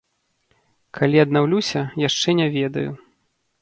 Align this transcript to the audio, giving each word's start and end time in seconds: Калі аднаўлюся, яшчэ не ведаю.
Калі 0.99 1.21
аднаўлюся, 1.25 1.87
яшчэ 2.09 2.29
не 2.43 2.53
ведаю. 2.61 2.91